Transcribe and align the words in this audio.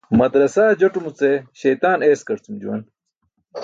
Madarasaa 0.19 0.69
jotumuce 0.85 1.31
śeytaan 1.65 2.09
eeskarcum 2.11 2.55
juwan. 2.65 2.81